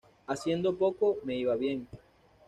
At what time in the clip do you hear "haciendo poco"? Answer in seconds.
0.25-1.17